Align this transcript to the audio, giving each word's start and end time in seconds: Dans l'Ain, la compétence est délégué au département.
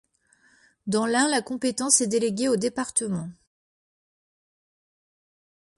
Dans 0.87 1.05
l'Ain, 1.05 1.27
la 1.27 1.43
compétence 1.43 2.01
est 2.01 2.07
délégué 2.07 2.47
au 2.47 2.55
département. 2.55 3.29